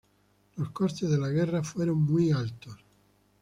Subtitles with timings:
[0.55, 2.75] Los costes de la guerra fueron muy altos.